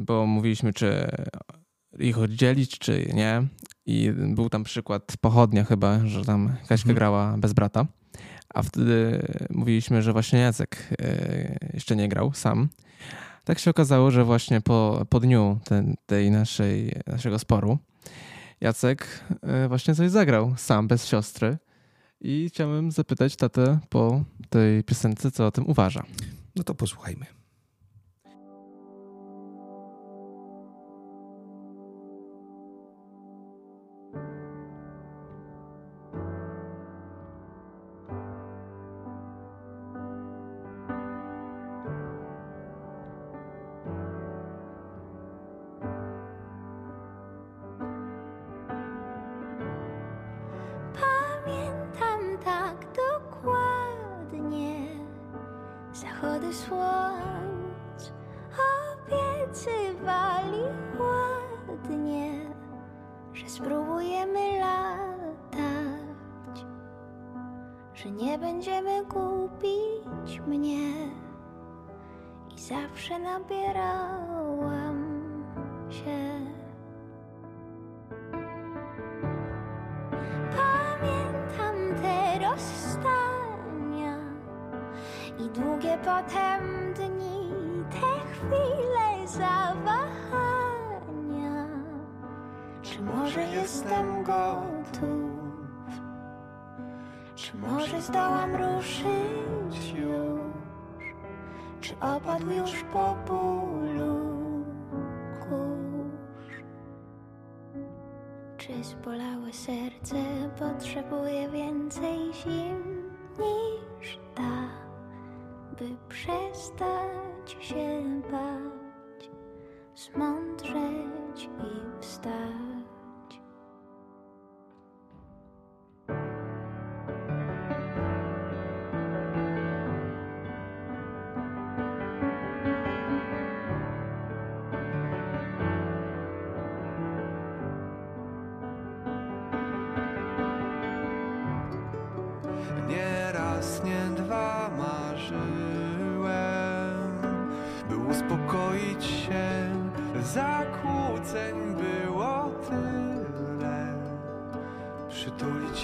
Bo 0.00 0.26
mówiliśmy, 0.26 0.72
czy 0.72 1.08
ich 1.98 2.18
oddzielić, 2.18 2.78
czy 2.78 3.10
nie. 3.14 3.42
I 3.86 4.12
był 4.16 4.48
tam 4.48 4.64
przykład 4.64 5.12
pochodnia 5.20 5.64
chyba, 5.64 6.06
że 6.06 6.24
tam 6.24 6.48
Kaśka 6.68 6.74
Mhm. 6.74 6.94
grała 6.94 7.36
bez 7.38 7.52
brata. 7.52 7.86
A 8.54 8.62
wtedy 8.62 9.22
mówiliśmy, 9.50 10.02
że 10.02 10.12
właśnie 10.12 10.38
Jacek 10.38 10.88
yy, 11.00 11.58
jeszcze 11.74 11.96
nie 11.96 12.08
grał 12.08 12.32
sam. 12.32 12.68
Tak 13.44 13.58
się 13.58 13.70
okazało, 13.70 14.10
że 14.10 14.24
właśnie 14.24 14.60
po, 14.60 15.06
po 15.08 15.20
dniu 15.20 15.58
ten, 15.64 15.94
tej 16.06 16.30
naszej, 16.30 16.92
naszego 17.06 17.38
sporu 17.38 17.78
Jacek 18.60 19.24
yy, 19.42 19.68
właśnie 19.68 19.94
coś 19.94 20.10
zagrał 20.10 20.54
sam, 20.56 20.88
bez 20.88 21.06
siostry. 21.06 21.58
I 22.20 22.48
chciałem 22.48 22.90
zapytać 22.92 23.36
tatę 23.36 23.78
po 23.88 24.24
tej 24.50 24.84
piosence, 24.84 25.30
co 25.30 25.46
o 25.46 25.50
tym 25.50 25.66
uważa. 25.66 26.02
No 26.56 26.64
to 26.64 26.74
posłuchajmy. 26.74 27.26
Słońc 56.52 58.12
obiecywali 59.08 60.62
ładnie, 60.98 62.40
że 63.32 63.48
spróbujemy 63.48 64.58
latać, 64.58 66.66
że 67.94 68.10
nie 68.10 68.38
będziemy 68.38 69.04
gubić 69.04 70.40
mnie 70.46 71.08
i 72.56 72.60
zawsze 72.60 73.18
nabierałam 73.18 74.27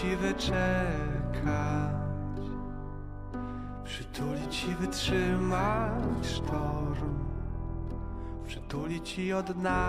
przytulić 0.05 0.13
i 0.13 0.17
wyczekać, 0.17 1.95
przytulić 3.85 4.65
i 4.65 4.75
wytrzymać 4.75 6.27
sztorm, 6.27 7.19
przytulić 8.47 9.19
i 9.19 9.33
odnaleźć 9.33 9.85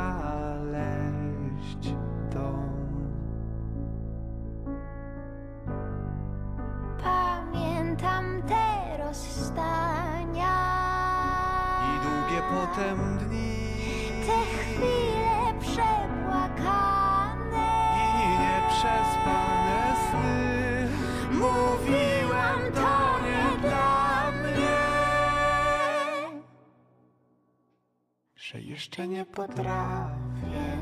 jeszcze 28.95 29.07
nie 29.07 29.25
potrafię, 29.25 30.77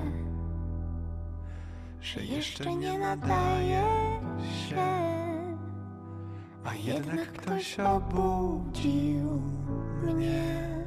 że 2.02 2.24
jeszcze 2.24 2.76
nie 2.76 3.00
nadaje 3.00 3.84
się, 4.70 4.86
a 6.64 6.76
jednak 6.76 7.32
ktoś 7.32 7.80
obudził 7.80 9.42
mnie. 10.04 10.86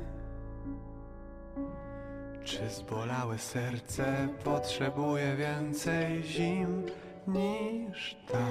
Czy 2.45 2.70
zbolałe 2.70 3.39
serce 3.39 4.29
potrzebuje 4.45 5.37
więcej 5.37 6.22
zim 6.22 6.83
niż 7.27 8.16
ta, 8.33 8.49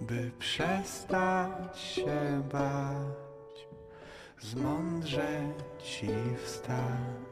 by 0.00 0.30
przestać 0.38 1.78
się 1.78 2.42
bać, 2.52 3.68
zmądrzeć 4.40 6.02
i 6.02 6.36
wstać? 6.36 7.31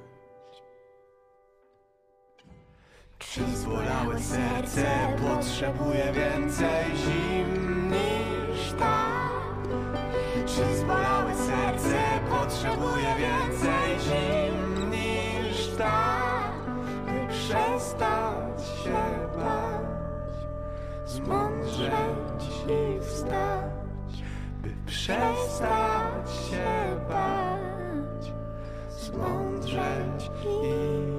Czy 3.34 3.56
zbolałe 3.56 4.20
serce 4.20 4.86
potrzebuje 5.22 6.12
więcej 6.12 6.84
zim 6.96 7.90
niż 7.90 8.72
ta? 8.78 9.06
Czy 10.46 10.76
zbolałe 10.76 11.34
serce 11.34 11.98
potrzebuje 12.30 13.14
więcej 13.18 14.00
zim 14.00 14.90
niż 14.90 15.68
ta? 15.78 16.18
By 17.06 17.32
przestać 17.32 18.62
się 18.84 19.28
bać, 19.36 20.46
zmądrzeć 21.06 22.44
i 22.66 23.00
wstać. 23.00 24.24
By 24.62 24.70
przestać 24.86 26.30
się 26.50 27.00
bać, 27.08 28.32
zmądrzeć 28.90 30.30
i 30.44 31.09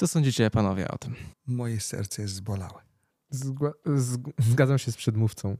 Co 0.00 0.08
sądzicie 0.08 0.50
panowie 0.50 0.88
o 0.88 0.98
tym? 0.98 1.14
Moje 1.46 1.80
serce 1.80 2.22
jest 2.22 2.34
zbolałe. 2.34 2.82
Zgła- 3.32 3.72
zg- 3.96 4.32
zgadzam 4.38 4.78
się 4.78 4.92
z 4.92 4.96
przedmówcą. 4.96 5.56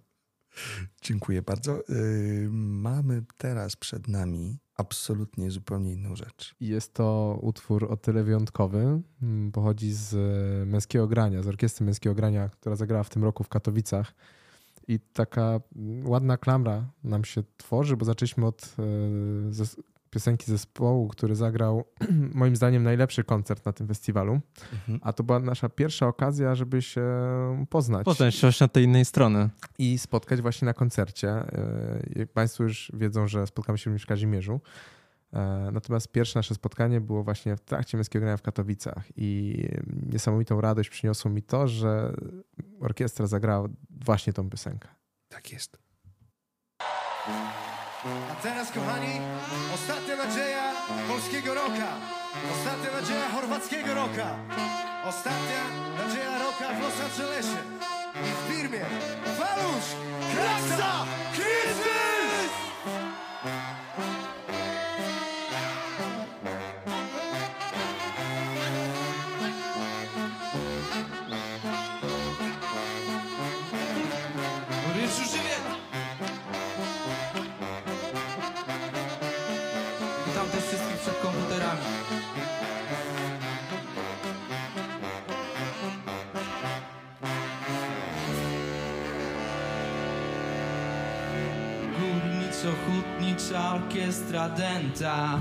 Dziękuję 1.02 1.42
bardzo. 1.42 1.82
Yy, 1.88 2.48
mamy 2.52 3.24
teraz 3.36 3.76
przed 3.76 4.08
nami 4.08 4.58
absolutnie 4.74 5.50
zupełnie 5.50 5.92
inną 5.92 6.16
rzecz. 6.16 6.54
Jest 6.60 6.94
to 6.94 7.38
utwór 7.42 7.84
o 7.92 7.96
tyle 7.96 8.24
wyjątkowy. 8.24 9.02
mm, 9.22 9.52
Pochodzi 9.52 9.92
z 9.92 10.14
e, 10.14 10.66
męskiego 10.66 11.06
grania, 11.08 11.42
z 11.42 11.46
orkiestry 11.46 11.86
męskiego 11.86 12.14
grania, 12.14 12.48
która 12.48 12.76
zagrała 12.76 13.02
w 13.02 13.10
tym 13.10 13.24
roku 13.24 13.44
w 13.44 13.48
Katowicach. 13.48 14.14
I 14.88 15.00
taka 15.00 15.60
mm, 15.76 16.08
ładna 16.08 16.36
klamra 16.36 16.90
nam 17.04 17.24
się 17.24 17.42
tworzy, 17.56 17.96
bo 17.96 18.04
zaczęliśmy 18.04 18.46
od 18.46 18.76
e, 19.48 19.52
piosenki 20.10 20.46
zespołu, 20.46 21.08
który 21.08 21.36
zagrał 21.36 21.84
moim 22.34 22.56
zdaniem 22.56 22.82
najlepszy 22.82 23.24
koncert 23.24 23.66
na 23.66 23.72
tym 23.72 23.86
festiwalu. 23.88 24.40
A 25.02 25.12
to 25.12 25.22
była 25.22 25.38
nasza 25.38 25.68
pierwsza 25.68 26.06
okazja, 26.06 26.54
żeby 26.54 26.82
się 26.82 27.04
poznać. 27.70 28.04
Poznać 28.04 28.34
się 28.34 28.40
właśnie 28.40 28.64
od 28.64 28.72
tej 28.72 28.84
innej 28.84 29.04
strony. 29.04 29.48
I 29.78 29.98
spotkać 29.98 30.40
właśnie 30.42 30.66
na 30.66 30.74
koncercie. 30.74 31.28
E, 31.30 32.02
Jak 32.16 32.32
Państwo 32.32 32.62
już 32.62 32.92
wiedzą, 32.94 33.28
że 33.28 33.46
spotkamy 33.46 33.78
się 33.78 33.90
również 33.90 34.02
w 34.02 34.06
Kazimierzu. 34.06 34.60
E, 35.32 35.68
Natomiast 35.72 36.12
pierwsze 36.12 36.38
nasze 36.38 36.54
spotkanie 36.54 37.00
było 37.00 37.22
właśnie 37.24 37.56
w 37.56 37.60
trakcie 37.60 37.96
męskiego 37.98 38.20
grania 38.22 38.36
w 38.36 38.42
Katowicach 38.42 39.04
i 39.16 39.64
niesamowitą 40.12 40.60
radość 40.60 40.90
przyniosło 40.90 41.30
mi 41.30 41.42
to, 41.42 41.68
że 41.68 42.14
orkiestra 42.80 43.26
zagrała 43.26 43.68
właśnie 43.90 44.32
tą 44.32 44.50
piosenkę. 44.50 44.88
Tak 45.28 45.52
jest. 45.52 45.78
A 48.04 48.34
teraz, 48.42 48.72
kochani, 48.72 49.20
ostatnia 49.74 50.16
nadzieja 50.16 50.72
polskiego 51.08 51.54
roka. 51.54 51.88
Ostatnia 52.52 52.90
nadzieja 53.00 53.28
chorwackiego 53.28 53.94
roka. 53.94 54.26
Ostatnia 55.04 55.62
nadzieja 55.98 56.38
roka 56.38 56.68
w 56.74 56.82
Los 56.82 57.00
Angelesie. 57.04 57.60
I 58.14 58.30
w 58.32 58.48
Birmie. 58.48 58.84
Walusz! 59.38 59.88
Kraksa! 60.32 61.19
Orkiestra 94.00 94.48
denta 94.56 95.38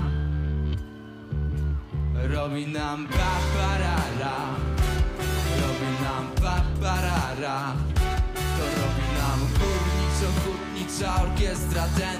Robi 2.28 2.66
nam 2.66 3.08
paparara. 3.08 4.34
Robi 5.60 5.90
nam 6.04 6.26
paparara. 6.36 7.74
To 8.56 8.64
robi 8.76 9.06
nam 9.16 9.40
górniczo-hutnicza 9.56 11.08
orkiestra 11.22 11.86
denta 11.96 12.19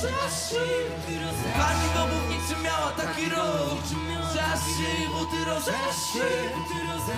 Pani 0.00 1.88
bobów 1.94 2.30
miała 2.62 2.90
taki 2.92 3.24
róg 3.24 3.80
Czas 4.34 4.60
się 4.60 5.08
buty 5.08 5.44
rozeszły 5.44 6.30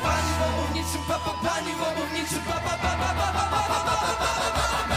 Pani 0.02 0.32
bobów 0.40 0.74
niczym 0.74 1.02
papa 1.08 1.30
Pani 1.48 1.72
bobów 1.72 2.12
papa 2.12 2.44
papa 2.44 2.78
papa 2.78 3.14
papa 3.14 3.58
papa 3.68 4.16
papa 4.18 4.91